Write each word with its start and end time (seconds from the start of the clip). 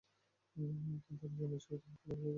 কিন্তু 1.01 1.23
অন্যের 1.25 1.51
অসুবিধে 1.53 1.87
হতে 1.91 2.05
লাগল 2.09 2.19
যে। 2.19 2.29